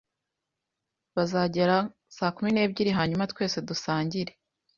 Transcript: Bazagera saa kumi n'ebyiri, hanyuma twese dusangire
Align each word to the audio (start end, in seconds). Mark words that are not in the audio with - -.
Bazagera 1.15 1.77
saa 2.15 2.33
kumi 2.35 2.49
n'ebyiri, 2.53 2.91
hanyuma 2.99 3.29
twese 3.31 3.57
dusangire 3.69 4.31